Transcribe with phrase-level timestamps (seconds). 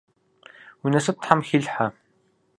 [0.81, 1.87] Уи насып Тхьэм хилъхьэ.